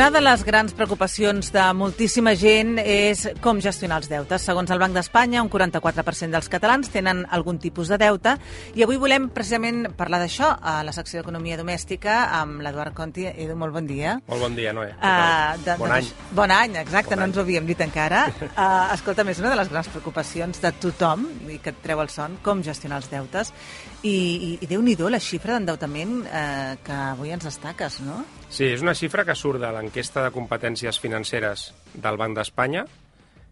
[0.00, 4.46] Una de les grans preocupacions de moltíssima gent és com gestionar els deutes.
[4.48, 8.32] Segons el Banc d'Espanya, un 44% dels catalans tenen algun tipus de deute
[8.72, 13.26] i avui volem precisament parlar d'això a la secció d'Economia Domèstica amb l'Eduard Conti.
[13.28, 14.16] Edu, molt bon dia.
[14.30, 14.94] Molt bon dia, Noé.
[14.96, 16.08] Uh, de, bon any.
[16.40, 17.34] Bon any, exacte, bon no any.
[17.34, 18.24] ens ho havíem dit encara.
[18.48, 22.08] Uh, escolta, és una de les grans preocupacions de tothom i que et treu el
[22.08, 23.52] son, com gestionar els deutes.
[24.00, 28.22] I, i, i déu-n'hi-do la xifra d'endeutament eh, que avui ens destaques, no?
[28.48, 32.84] Sí, és una xifra que surt de l'enquesta de competències financeres del Banc d'Espanya,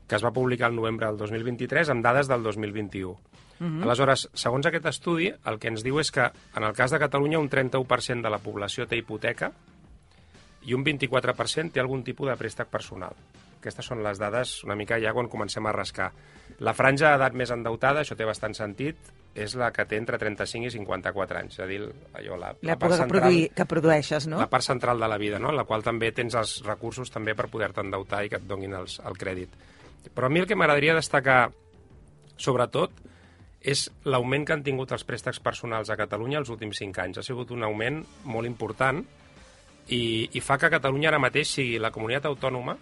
[0.06, 3.18] que es va publicar el novembre del 2023 amb dades del 2021.
[3.58, 3.82] Mm -hmm.
[3.82, 7.40] Aleshores, segons aquest estudi, el que ens diu és que en el cas de Catalunya
[7.40, 9.52] un 31% de la població té hipoteca
[10.62, 13.14] i un 24% té algun tipus de préstec personal.
[13.58, 16.12] Aquestes són les dades una mica ja quan comencem a rascar.
[16.64, 20.66] La franja d'edat més endeutada, això té bastant sentit, és la que té entre 35
[20.66, 21.78] i 54 anys, és a dir,
[22.18, 24.40] allò, la, la part que, central, produï, que produeixes, no?
[24.40, 25.52] la part central de la vida, no?
[25.52, 28.74] en la qual també tens els recursos també per poder-te endeutar i que et donin
[28.80, 29.54] els, el crèdit.
[30.14, 31.40] Però a mi el que m'agradaria destacar,
[32.38, 33.04] sobretot,
[33.60, 37.18] és l'augment que han tingut els préstecs personals a Catalunya els últims 5 anys.
[37.18, 39.02] Ha sigut un augment molt important
[39.88, 42.76] i, i fa que Catalunya ara mateix sigui la comunitat autònoma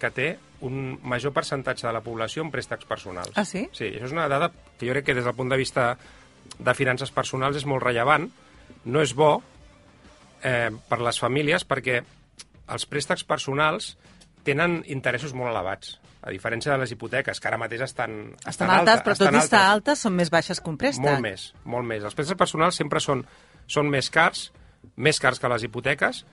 [0.00, 0.28] que té
[0.66, 3.32] un major percentatge de la població en préstecs personals.
[3.36, 3.66] Ah, sí?
[3.76, 5.96] Sí, això és una dada que jo crec que des del punt de vista
[6.58, 8.28] de finances personals és molt rellevant.
[8.86, 9.42] No és bo
[10.42, 12.00] eh, per les famílies perquè
[12.72, 13.94] els préstecs personals
[14.46, 19.02] tenen interessos molt elevats, a diferència de les hipoteques, que ara mateix estan, Estan altes,
[19.02, 19.72] però tot i estar altes.
[19.74, 21.04] altes són més baixes que un préstec.
[21.04, 22.02] Molt més, molt més.
[22.06, 23.24] Els préstecs personals sempre són,
[23.66, 24.48] són més cars,
[24.96, 26.24] més cars que les hipoteques,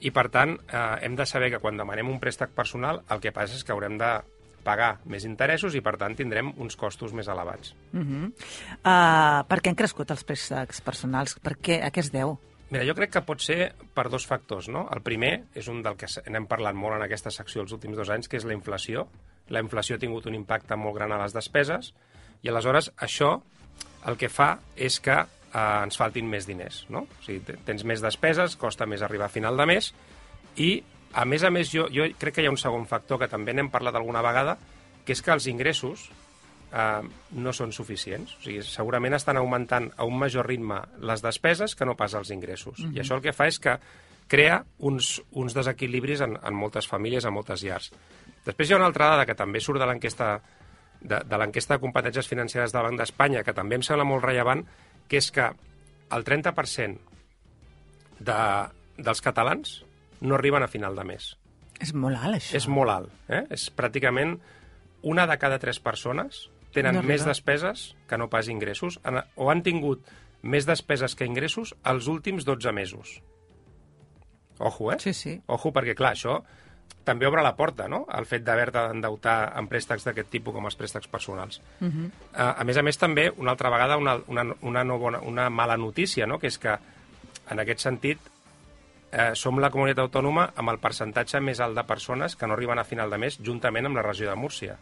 [0.00, 3.32] i per tant eh, hem de saber que quan demanem un préstec personal el que
[3.36, 4.12] passa és que haurem de
[4.64, 7.74] pagar més interessos i per tant tindrem uns costos més elevats.
[7.92, 8.26] Uh -huh.
[8.28, 11.38] uh, per què han crescut els préstecs personals?
[11.40, 11.82] Per què?
[11.82, 12.38] A què es deu?
[12.70, 14.88] Mira, jo crec que pot ser per dos factors, no?
[14.94, 18.10] El primer és un del que n'hem parlat molt en aquesta secció els últims dos
[18.10, 19.08] anys, que és la inflació.
[19.48, 21.94] La inflació ha tingut un impacte molt gran a les despeses
[22.42, 23.42] i aleshores això
[24.06, 27.06] el que fa és que eh, ens faltin més diners, no?
[27.06, 29.92] O sigui, te- tens més despeses, costa més arribar a final de mes
[30.56, 33.28] i, a més a més, jo, jo crec que hi ha un segon factor que
[33.28, 34.58] també n'hem parlat alguna vegada,
[35.04, 36.10] que és que els ingressos
[36.72, 37.02] eh,
[37.32, 38.36] no són suficients.
[38.38, 42.30] O sigui, segurament estan augmentant a un major ritme les despeses que no pas els
[42.30, 42.78] ingressos.
[42.78, 42.96] Mm -hmm.
[42.96, 43.78] I això el que fa és que
[44.28, 47.90] crea uns, uns desequilibris en, en moltes famílies, en moltes llars.
[48.44, 50.40] Després hi ha una altra dada que també surt de l'enquesta
[51.00, 54.66] de, de l'enquesta de competències financeres del Banc d'Espanya, que també em sembla molt rellevant,
[55.10, 55.50] que és que
[56.14, 56.98] el 30%
[58.20, 58.40] de,
[58.96, 59.80] dels catalans
[60.20, 61.32] no arriben a final de mes.
[61.80, 62.56] És molt alt, això.
[62.58, 63.12] És molt alt.
[63.32, 63.44] Eh?
[63.56, 64.36] És pràcticament
[65.02, 69.50] una de cada tres persones tenen No més despeses que no pas ingressos, han, o
[69.50, 70.06] han tingut
[70.42, 73.18] més despeses que ingressos els últims 12 mesos.
[74.60, 74.98] Ojo, eh?
[75.00, 75.34] Sí, sí.
[75.48, 76.38] Ojo, perquè, clar, això
[77.04, 80.76] també obre la porta, no?, al fet d'haver-te d'endeutar en préstecs d'aquest tipus com els
[80.76, 81.60] préstecs personals.
[81.80, 81.86] Uh.
[81.86, 82.10] -huh.
[82.34, 85.50] a, a més a més, també, una altra vegada, una, una, una, no bona, una
[85.50, 86.78] mala notícia, no?, que és que,
[87.50, 88.18] en aquest sentit,
[89.12, 92.78] eh, som la comunitat autònoma amb el percentatge més alt de persones que no arriben
[92.78, 94.76] a final de mes, juntament amb la regió de Múrcia.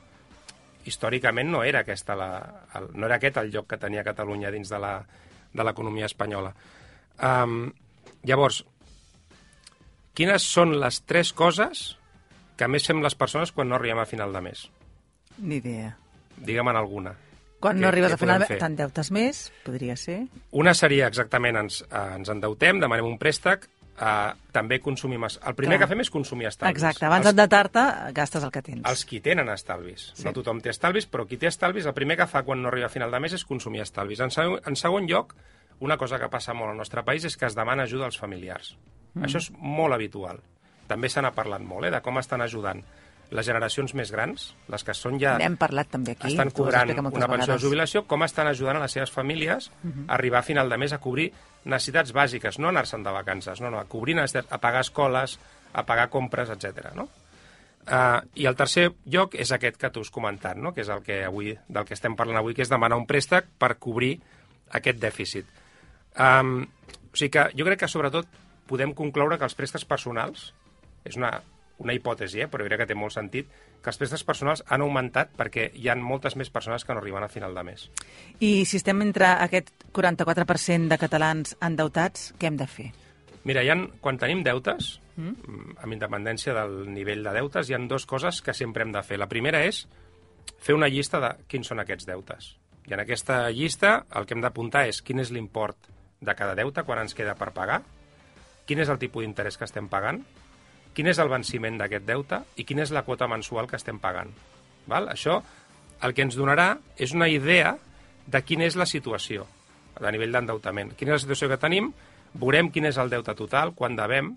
[0.84, 4.68] Històricament no era, aquesta la, el, no era aquest el lloc que tenia Catalunya dins
[4.68, 5.04] de la-
[5.52, 6.52] de l'economia espanyola.
[7.22, 7.72] Um,
[8.22, 8.64] llavors,
[10.14, 11.96] quines són les tres coses
[12.58, 14.66] que més fem les persones quan no arribem a final de mes?
[15.38, 15.94] Ni idea.
[16.36, 17.14] Digue'm en alguna.
[17.58, 20.20] Quan Què- no arribes a final, t'endeutes més, podria ser.
[20.54, 25.24] Una seria exactament ens, eh, ens endeutem, demanem un préstec, eh, també consumim...
[25.24, 25.86] El primer Clar.
[25.86, 26.76] que fem és consumir estalvis.
[26.76, 28.82] Exacte, abans els, d'endetar-te, gastes el que tens.
[28.86, 30.12] els qui tenen estalvis.
[30.14, 30.25] Sí.
[30.25, 32.86] No tothom té estalvis, però qui té estalvis, el primer que fa quan no arriba
[32.86, 34.20] a final de mes és consumir estalvis.
[34.20, 35.34] En, segon, en segon lloc,
[35.80, 38.76] una cosa que passa molt al nostre país és que es demana ajuda als familiars.
[39.14, 39.25] Mm.
[39.26, 40.38] Això és molt habitual.
[40.88, 42.82] També se n'ha parlat molt, eh, de com estan ajudant
[43.28, 45.35] les generacions més grans, les que són ja...
[45.40, 46.31] N'hem parlat també aquí.
[46.32, 47.49] estan cobrant una pensió de vegades.
[47.50, 47.64] Mhm.
[47.67, 49.70] jubilació, com estan ajudant a les seves famílies
[50.06, 51.32] a arribar a final de mes a cobrir
[51.64, 55.38] necessitats bàsiques, no anar-se'n de vacances, no, no, a cobrir necessitats, a pagar escoles,
[55.73, 56.94] a pagar compres, etc.
[56.94, 57.08] no?
[57.88, 60.75] Uh, I el tercer lloc és aquest que tu has comentat, no?
[60.76, 63.49] que és el que avui, del que estem parlant avui, que és demanar un préstec
[63.58, 64.19] per cobrir
[64.76, 65.49] aquest dèficit.
[66.20, 66.67] Um,
[67.08, 68.29] o sigui que jo crec que sobretot
[68.69, 70.50] podem concloure que els préstecs personals,
[71.08, 71.32] és una,
[71.78, 73.50] una hipòtesi, eh, però jo crec que té molt sentit,
[73.82, 77.25] que els préstecs personals han augmentat perquè hi ha moltes més persones que no arriben
[77.25, 77.88] a final de mes.
[78.40, 82.88] I si estem entre aquest 44% de catalans endeutats, què hem de fer?
[83.49, 85.76] Mira, ha, quan tenim deutes, mm?
[85.84, 89.20] amb independència del nivell de deutes, hi han dues coses que sempre hem de fer.
[89.20, 89.87] La primera és
[90.58, 92.56] fer una llista de quins són aquests deutes.
[92.88, 95.88] I en aquesta llista el que hem d'apuntar és quin és l'import
[96.20, 97.82] de cada deute, quan ens queda per pagar,
[98.66, 100.25] quin és el tipus d'interès que estem pagant,
[100.98, 104.32] quin és el venciment d'aquest deute i quina és la quota mensual que estem pagant.
[104.90, 105.06] Val?
[105.12, 105.36] Això
[106.02, 107.76] el que ens donarà és una idea
[108.26, 109.46] de quina és la situació
[109.94, 110.90] a nivell d'endeutament.
[110.98, 111.92] Quina és la situació que tenim,
[112.34, 114.32] veurem quin és el deute total, quan devem,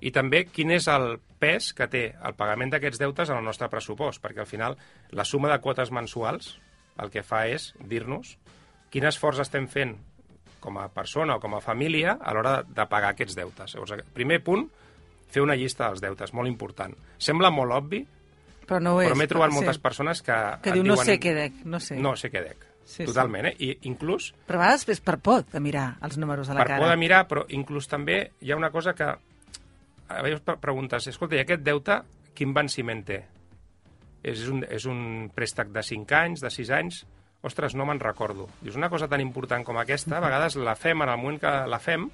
[0.00, 3.68] i també quin és el pes que té el pagament d'aquests deutes en el nostre
[3.68, 4.78] pressupost, perquè al final
[5.12, 6.54] la suma de quotes mensuals
[7.04, 8.38] el que fa és dir-nos
[8.88, 9.98] quin esforç estem fent
[10.58, 13.76] com a persona o com a família a l'hora de pagar aquests deutes.
[13.76, 14.70] Llavors, primer punt,
[15.32, 16.94] fer una llista dels deutes, molt important.
[17.20, 18.02] Sembla molt obvi,
[18.68, 20.36] però, no és, però m'he trobat moltes persones que...
[20.64, 21.96] Que diu, diuen, no sé què dec, no sé.
[22.04, 22.66] No sé què dec.
[22.88, 23.68] Sí, Totalment, sí.
[23.68, 23.78] eh?
[23.80, 24.30] I inclús...
[24.48, 26.80] Però a vegades és per por de mirar els números a la per cara.
[26.80, 29.08] Per por de mirar, però inclús també hi ha una cosa que...
[30.08, 32.00] A vegades preguntes, escolta, i aquest deute
[32.36, 33.22] quin venciment té?
[34.28, 37.02] És un, és un préstec de 5 anys, de 6 anys?
[37.44, 38.48] Ostres, no me'n recordo.
[38.60, 41.52] Dius, una cosa tan important com aquesta, a vegades la fem, en el moment que
[41.70, 42.08] la fem,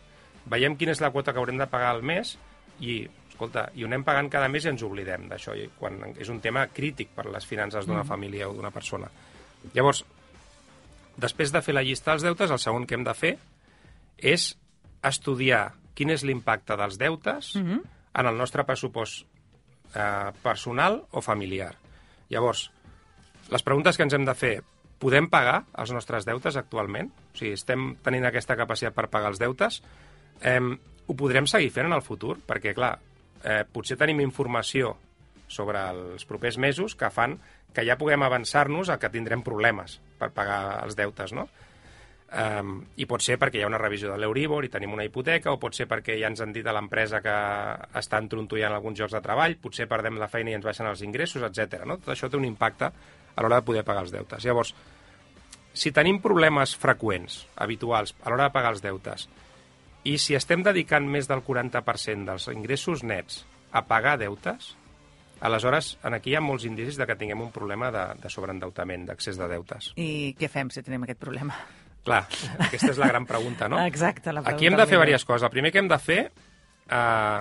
[0.51, 2.35] veiem quina és la quota que haurem de pagar al mes
[2.81, 6.41] i, escolta, i ho anem pagant cada mes i ens oblidem d'això, quan és un
[6.41, 8.09] tema crític per les finances d'una mm.
[8.09, 9.11] família o d'una persona.
[9.75, 10.05] Llavors,
[11.17, 13.33] Després de fer la llista dels deutes, el segon que hem de fer
[14.19, 14.51] és
[15.05, 17.81] estudiar quin és l'impacte dels deutes mm -hmm.
[18.15, 19.27] en el nostre pressupost
[19.95, 21.75] eh, personal o familiar.
[22.31, 22.71] Llavors,
[23.51, 24.63] les preguntes que ens hem de fer,
[24.99, 27.13] podem pagar els nostres deutes actualment?
[27.35, 29.83] O sigui, estem tenint aquesta capacitat per pagar els deutes?
[30.41, 32.39] Eh, ho podrem seguir fent en el futur?
[32.47, 32.95] Perquè, clar,
[33.45, 34.95] eh, potser tenim informació
[35.49, 37.37] sobre els propers mesos que fan
[37.75, 41.49] que ja puguem avançar-nos a que tindrem problemes per pagar els deutes, no?
[42.35, 45.53] Um, I pot ser perquè hi ha una revisió de l'Euríbor i tenim una hipoteca,
[45.53, 47.35] o pot ser perquè ja ens han dit a l'empresa que
[48.01, 51.45] estan trontollant alguns llocs de treball, potser perdem la feina i ens baixen els ingressos,
[51.47, 51.85] etc.
[51.87, 52.01] No?
[52.03, 54.47] Tot això té un impacte a l'hora de poder pagar els deutes.
[54.49, 54.75] Llavors,
[55.75, 59.29] si tenim problemes freqüents, habituals, a l'hora de pagar els deutes,
[60.05, 64.75] i si estem dedicant més del 40% dels ingressos nets a pagar deutes,
[65.45, 69.03] Aleshores, en aquí hi ha molts indicis de que tinguem un problema de, de sobreendeutament,
[69.11, 69.91] d'accés de deutes.
[70.01, 71.59] I què fem si tenim aquest problema?
[72.05, 72.23] Clar,
[72.69, 73.81] aquesta és la gran pregunta, no?
[73.91, 74.55] Exacte, la pregunta.
[74.55, 75.45] Aquí hem de fer diverses coses.
[75.45, 77.41] El primer que hem de fer eh,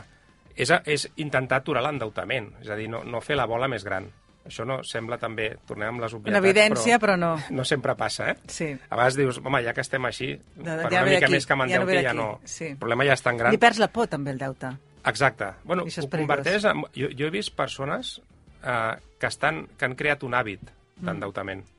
[0.56, 4.10] és, és intentar aturar l'endeutament, és a dir, no, no fer la bola més gran.
[4.44, 7.56] Això no sembla també, tornem amb les obvietats, Una evidència, però, però no.
[7.56, 8.36] No sempre passa, eh?
[8.52, 8.68] Sí.
[8.76, 11.48] A vegades dius, home, ja que estem així, de, de, per ja una mica més
[11.48, 12.08] que m'endeuti ja, no.
[12.10, 12.52] Ja no.
[12.56, 12.66] Sí.
[12.74, 13.56] El problema ja és tan gran.
[13.56, 14.74] Li perds la por, també, el deute.
[15.14, 15.54] Exacte.
[15.64, 16.84] Bueno, ho converteix en...
[16.96, 20.66] Jo, jo he vist persones eh, que, estan, que han creat un hàbit
[21.00, 21.64] d'endeutament.
[21.64, 21.74] Mm.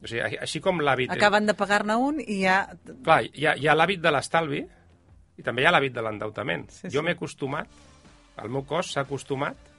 [0.00, 1.10] O sigui, així com l'hàbit...
[1.12, 2.62] Acaben de pagar-ne un i ja...
[3.02, 6.68] Clar, hi ha, hi ha l'hàbit de l'estalvi i també hi ha l'hàbit de l'endeutament.
[6.72, 7.04] Sí, jo sí.
[7.04, 7.82] m'he acostumat,
[8.40, 9.69] el meu cos s'ha acostumat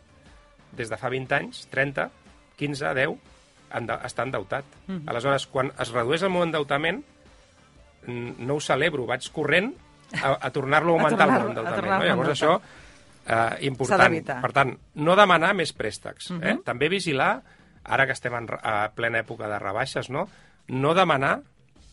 [0.77, 2.09] des de fa 20 anys, 30,
[2.57, 3.15] 15, 10,
[3.77, 4.65] ende estar endeutat.
[4.87, 5.07] Mm.
[5.09, 7.01] Aleshores, quan es redueix el meu endeutament,
[8.07, 9.71] no ho celebro, vaig corrent
[10.19, 11.91] a, a tornar-lo a augmentar tornar el endeutament.
[11.91, 12.09] No?
[12.09, 12.55] Llavors això,
[13.25, 14.17] eh, important.
[14.31, 16.31] Per tant, no demanar més préstecs.
[16.31, 16.43] Uh -huh.
[16.43, 16.53] eh?
[16.55, 16.63] Mhm.
[16.63, 17.41] També vigilar,
[17.83, 20.27] ara que estem en a plena època de rebaixes, no,
[20.67, 21.41] no demanar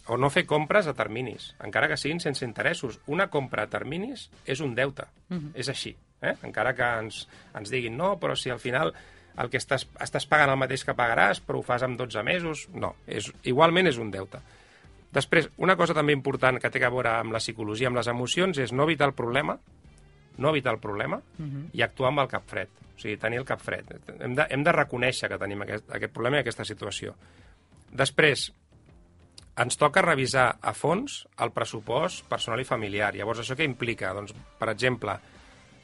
[0.07, 3.01] o no fer compres a terminis, encara que siguin sense interessos.
[3.07, 5.51] Una compra a terminis és un deute, uh -huh.
[5.55, 5.97] és així.
[6.23, 6.35] Eh?
[6.43, 7.23] Encara que ens,
[7.55, 8.93] ens diguin, no, però si al final
[9.39, 12.65] el que estàs, estàs pagant el mateix que pagaràs, però ho fas amb 12 mesos,
[12.75, 14.41] no, és, igualment és un deute.
[15.15, 18.59] Després, una cosa també important que té a veure amb la psicologia, amb les emocions,
[18.59, 19.57] és no evitar el problema,
[20.39, 21.57] no evitar el problema uh mhm.
[21.57, 21.71] -huh.
[21.73, 22.69] i actuar amb el cap fred.
[22.69, 23.85] O sigui, tenir el cap fred.
[24.21, 27.15] Hem de, hem de reconèixer que tenim aquest, aquest problema i aquesta situació.
[27.93, 28.53] Després,
[29.57, 33.15] ens toca revisar a fons el pressupost personal i familiar.
[33.15, 34.13] Llavors, això què implica?
[34.15, 35.19] Doncs, per exemple,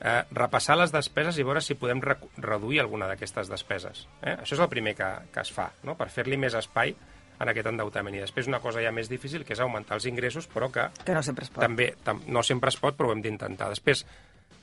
[0.04, 4.04] eh, repassar les despeses i veure si podem re reduir alguna d'aquestes despeses.
[4.20, 4.36] Eh?
[4.36, 5.96] Això és el primer que, que es fa, no?
[5.98, 6.94] per fer-li més espai
[7.40, 8.14] en aquest endeutament.
[8.14, 10.86] I després una cosa ja més difícil, que és augmentar els ingressos, però que...
[11.04, 11.64] Que no sempre es pot.
[11.64, 13.70] També, tam, no sempre es pot, però ho hem d'intentar.
[13.72, 14.04] Després,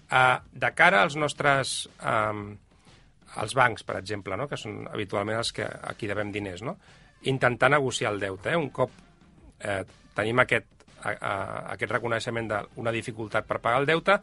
[0.08, 1.88] eh, de cara als nostres...
[2.00, 2.58] Eh,
[3.32, 4.44] als bancs, per exemple, no?
[4.52, 6.76] que són habitualment els que aquí devem diners, no?
[7.32, 8.52] intentar negociar el deute.
[8.52, 8.60] Eh?
[8.60, 8.92] Un cop
[9.64, 9.84] eh,
[10.18, 10.68] tenim aquest,
[11.00, 11.34] a, a,
[11.78, 14.18] aquest reconeixement d'una dificultat per pagar el deute,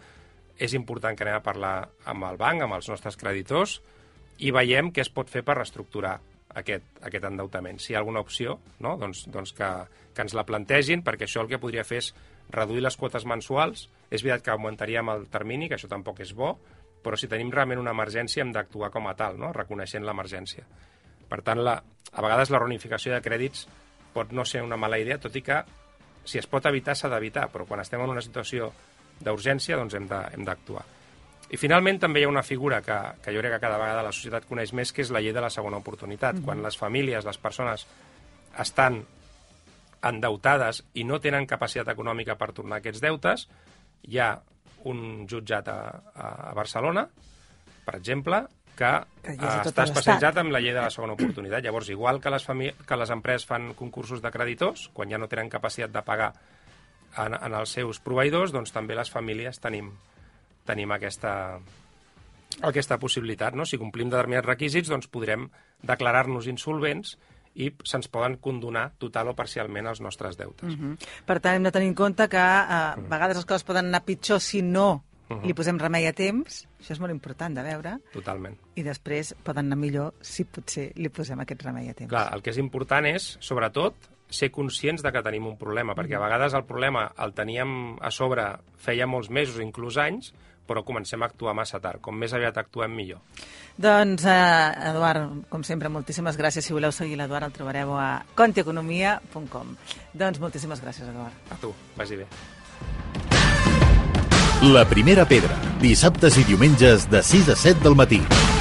[0.59, 1.75] és important que anem a parlar
[2.11, 3.79] amb el banc, amb els nostres creditors,
[4.39, 6.19] i veiem què es pot fer per reestructurar
[6.59, 7.79] aquest, aquest endeutament.
[7.83, 8.97] Si hi ha alguna opció, no?
[8.99, 9.69] doncs, doncs que,
[10.15, 12.13] que ens la plantegin, perquè això el que podria fer és
[12.55, 13.87] reduir les quotes mensuals.
[14.11, 16.55] És veritat que augmentaríem el termini, que això tampoc és bo,
[17.05, 19.53] però si tenim realment una emergència hem d'actuar com a tal, no?
[19.55, 20.67] reconeixent l'emergència.
[21.29, 23.67] Per tant, la, a vegades la reunificació de crèdits
[24.15, 25.61] pot no ser una mala idea, tot i que
[26.29, 28.73] si es pot evitar s'ha d'evitar, però quan estem en una situació
[29.21, 30.09] d'urgència doncs hem
[30.45, 30.85] d'actuar.
[31.49, 34.13] I finalment també hi ha una figura que, que jo crec que cada vegada la
[34.13, 36.35] societat coneix més, que és la llei de la segona oportunitat.
[36.35, 36.45] Mm -hmm.
[36.45, 37.87] Quan les famílies, les persones,
[38.59, 39.05] estan
[40.03, 43.49] endeutades i no tenen capacitat econòmica per tornar aquests deutes,
[44.03, 44.39] hi ha
[44.85, 45.79] un jutjat a,
[46.15, 47.09] a Barcelona,
[47.85, 48.47] per exemple,
[48.79, 51.65] que, Que eh, està especialitzat amb la llei de la segona oportunitat.
[51.65, 52.47] Llavors, igual que les,
[52.87, 56.33] que les empreses fan concursos de creditors, quan ja no tenen capacitat de pagar
[57.17, 59.91] en, en els seus proveïdors, doncs també les famílies tenim,
[60.69, 61.59] tenim aquesta,
[62.63, 63.55] aquesta possibilitat.
[63.55, 63.65] No?
[63.67, 65.49] Si complim determinats requisits, doncs podrem
[65.87, 67.17] declarar-nos insolvents
[67.59, 70.69] i se'ns poden condonar total o parcialment els nostres deutes.
[70.77, 70.97] Mm Mhm.
[71.27, 74.05] Per tant, hem de tenir en compte que eh, a vegades les coses poden anar
[74.05, 75.45] pitjor si no Mhm.
[75.45, 76.67] li posem remei a temps.
[76.81, 77.99] Això és molt important de veure.
[78.13, 78.57] Totalment.
[78.77, 82.09] I després poden anar millor si potser li posem aquest remei a temps.
[82.09, 83.95] Clar, el que és important és, sobretot,
[84.29, 88.13] ser conscients de que tenim un problema, perquè a vegades el problema el teníem a
[88.13, 88.45] sobre
[88.77, 90.33] feia molts mesos, inclús anys,
[90.69, 92.03] però comencem a actuar massa tard.
[92.05, 93.23] Com més aviat actuem, millor.
[93.79, 96.67] Doncs, eh, Eduard, com sempre, moltíssimes gràcies.
[96.67, 99.75] Si voleu seguir l'Eduard, el trobareu a contieconomia.com.
[100.13, 101.33] Doncs moltíssimes gràcies, Eduard.
[101.51, 102.29] A tu, vagi bé.
[104.75, 108.58] La primera pedra, dissabtes i diumenges de 6 a 7 del matí.